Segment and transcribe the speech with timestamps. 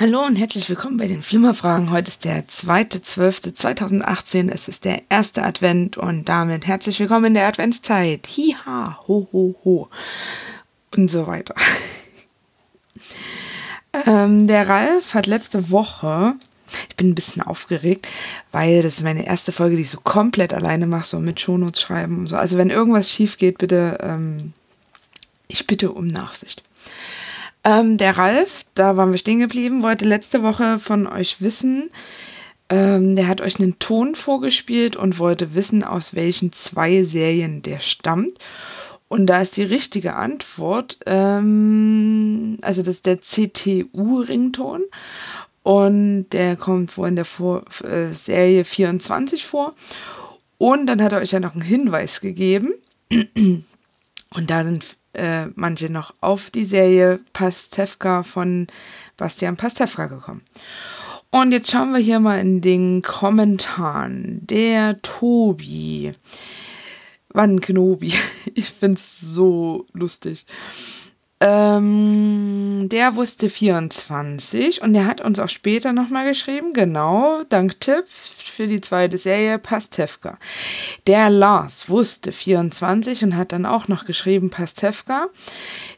[0.00, 1.90] Hallo und herzlich willkommen bei den Flimmerfragen.
[1.90, 4.48] Heute ist der 2.12.2018.
[4.48, 8.28] Es ist der erste Advent und damit herzlich willkommen in der Adventszeit.
[8.28, 9.88] Hiha, ho, ho, ho.
[10.94, 11.56] Und so weiter.
[14.06, 16.34] ähm, der Ralf hat letzte Woche,
[16.90, 18.06] ich bin ein bisschen aufgeregt,
[18.52, 21.80] weil das ist meine erste Folge, die ich so komplett alleine mache, so mit Shownotes
[21.80, 22.36] schreiben und so.
[22.36, 24.52] Also wenn irgendwas schief geht, bitte, ähm,
[25.48, 26.62] ich bitte um Nachsicht.
[27.68, 31.90] Ähm, der Ralf, da waren wir stehen geblieben, wollte letzte Woche von euch wissen,
[32.70, 37.80] ähm, der hat euch einen Ton vorgespielt und wollte wissen, aus welchen zwei Serien der
[37.80, 38.38] stammt.
[39.08, 44.84] Und da ist die richtige Antwort, ähm, also das ist der CTU-Rington
[45.62, 49.74] und der kommt wohl in der vor äh, Serie 24 vor.
[50.56, 52.72] Und dann hat er euch ja noch einen Hinweis gegeben.
[54.34, 58.66] Und da sind äh, manche noch auf die Serie Pastewka von
[59.16, 60.42] Bastian Pastewka gekommen.
[61.30, 64.46] Und jetzt schauen wir hier mal in den Kommentaren.
[64.46, 66.12] Der Tobi.
[67.30, 68.14] Wann Knobi?
[68.54, 70.46] Ich find's so lustig.
[71.40, 72.57] Ähm,
[72.88, 78.66] der wusste 24 und der hat uns auch später nochmal geschrieben, genau, dank Tipp für
[78.66, 80.38] die zweite Serie Pastewka.
[81.06, 85.28] Der Lars wusste 24 und hat dann auch noch geschrieben Pastewka.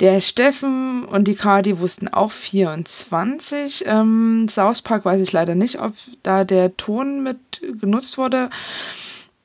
[0.00, 3.84] Der Steffen und die Kadi wussten auch 24.
[3.86, 7.38] Ähm, South Park weiß ich leider nicht, ob da der Ton mit
[7.80, 8.50] genutzt wurde.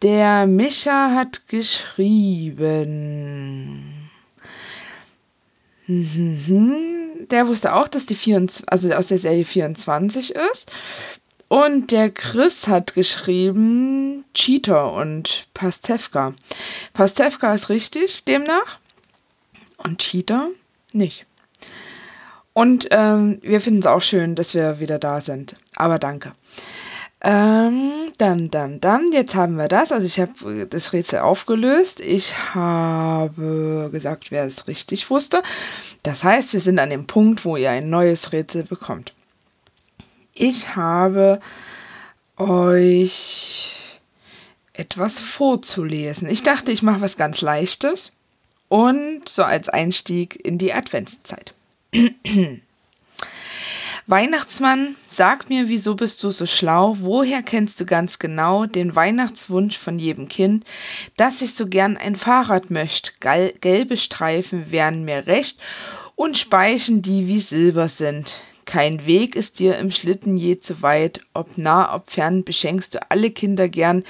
[0.01, 2.77] Der Micha hat geschrieben.
[5.87, 7.27] Mhm.
[7.31, 10.71] Der wusste auch, dass die 24, also aus der Serie 24 ist.
[11.49, 16.33] Und der Chris hat geschrieben Cheater und Pastewka.
[16.93, 18.79] Pastewka ist richtig, demnach.
[19.77, 20.49] Und Cheater
[20.91, 21.25] nicht.
[22.51, 25.55] Und ähm, wir finden es auch schön, dass wir wieder da sind.
[25.75, 26.33] Aber danke.
[27.27, 29.91] Ähm, dann, dann, dann, jetzt haben wir das.
[29.91, 31.99] Also ich habe das Rätsel aufgelöst.
[31.99, 35.43] Ich habe gesagt, wer es richtig wusste.
[36.03, 39.11] Das heißt, wir sind an dem Punkt, wo ihr ein neues Rätsel bekommt.
[40.33, 41.41] Ich habe
[42.37, 43.73] euch
[44.71, 46.29] etwas vorzulesen.
[46.29, 48.13] Ich dachte, ich mache was ganz Leichtes
[48.69, 51.53] und so als Einstieg in die Adventszeit.
[54.07, 56.95] Weihnachtsmann, sag mir, wieso bist du so schlau?
[56.99, 60.63] Woher kennst du ganz genau den Weihnachtswunsch von jedem Kind,
[61.17, 63.11] dass ich so gern ein Fahrrad möchte?
[63.19, 65.57] Gelbe Streifen wären mir recht
[66.15, 68.41] und Speichen, die wie Silber sind.
[68.67, 72.99] Kein Weg ist dir im Schlitten je zu weit, ob nah, ob fern, beschenkst du
[73.09, 74.03] alle Kinder gern,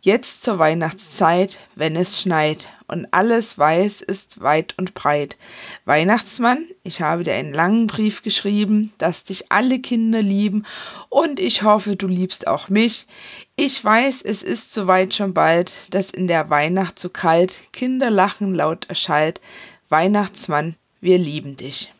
[0.00, 5.36] jetzt zur Weihnachtszeit, wenn es schneit und alles weiß ist weit und breit.
[5.84, 10.66] Weihnachtsmann, ich habe dir einen langen Brief geschrieben, dass dich alle Kinder lieben
[11.08, 13.06] und ich hoffe, du liebst auch mich.
[13.54, 18.56] Ich weiß, es ist soweit schon bald, dass in der Weihnacht so kalt Kinder lachen
[18.56, 19.40] laut erschallt.
[19.88, 21.92] Weihnachtsmann, wir lieben dich.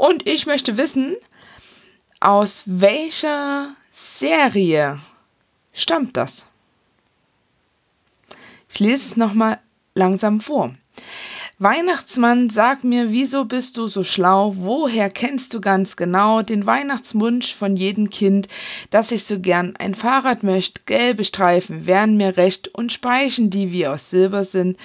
[0.00, 1.14] Und ich möchte wissen,
[2.20, 4.98] aus welcher Serie
[5.74, 6.46] stammt das?
[8.70, 9.58] Ich lese es nochmal
[9.94, 10.72] langsam vor.
[11.58, 14.54] Weihnachtsmann, sag mir, wieso bist du so schlau?
[14.56, 18.48] Woher kennst du ganz genau den Weihnachtswunsch von jedem Kind,
[18.88, 20.80] dass ich so gern ein Fahrrad möchte?
[20.86, 24.78] Gelbe Streifen wären mir recht und Speichen, die wie aus Silber sind.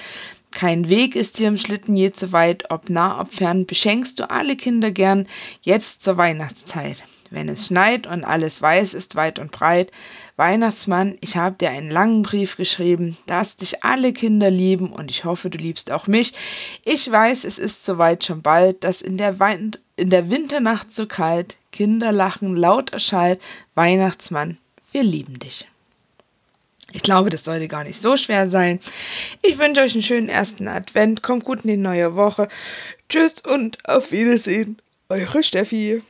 [0.55, 4.29] Kein Weg ist dir im Schlitten je zu weit, ob nah, ob fern, beschenkst du
[4.29, 5.27] alle Kinder gern,
[5.61, 7.03] jetzt zur Weihnachtszeit.
[7.29, 9.91] Wenn es schneit und alles weiß ist weit und breit,
[10.37, 15.25] Weihnachtsmann, ich habe dir einen langen Brief geschrieben, dass dich alle Kinder lieben und ich
[15.25, 16.31] hoffe, du liebst auch mich.
[16.85, 21.05] Ich weiß, es ist soweit schon bald, dass in der, Wein in der Winternacht so
[21.05, 23.41] kalt, Kinder lachen laut erschallt,
[23.73, 24.57] Weihnachtsmann,
[24.93, 25.67] wir lieben dich.
[26.91, 28.79] Ich glaube, das sollte gar nicht so schwer sein.
[29.41, 31.23] Ich wünsche euch einen schönen ersten Advent.
[31.23, 32.47] Kommt gut in die neue Woche.
[33.09, 34.79] Tschüss und auf Wiedersehen.
[35.09, 36.01] Eure Steffi.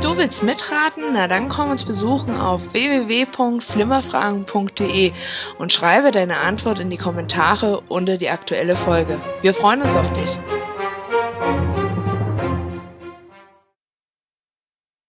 [0.00, 1.04] Du willst mitraten?
[1.12, 5.12] Na dann komm uns besuchen auf www.flimmerfragen.de
[5.58, 9.20] und schreibe deine Antwort in die Kommentare unter die aktuelle Folge.
[9.42, 10.38] Wir freuen uns auf dich.